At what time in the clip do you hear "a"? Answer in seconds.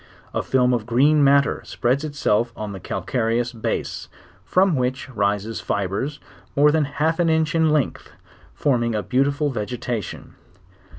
0.33-0.41, 8.95-9.03